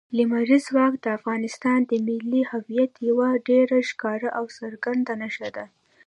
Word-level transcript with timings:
لمریز 0.17 0.63
ځواک 0.69 0.93
د 1.03 1.05
افغانستان 1.17 1.79
د 1.85 1.91
ملي 2.07 2.41
هویت 2.51 2.93
یوه 3.09 3.29
ډېره 3.47 3.77
ښکاره 3.89 4.29
او 4.37 4.43
څرګنده 4.57 5.13
نښه 5.21 5.49
ده. 5.55 5.65